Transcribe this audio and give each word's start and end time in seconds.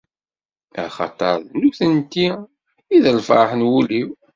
Axaṭer, 0.83 1.35
d 1.49 1.51
nutenti 1.59 2.27
i 2.95 2.97
d 3.03 3.05
lferḥ 3.17 3.49
n 3.55 3.65
wul-iw. 3.69 4.09